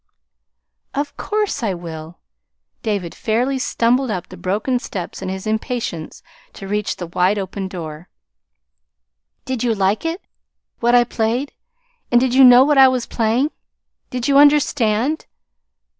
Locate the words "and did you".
12.11-12.43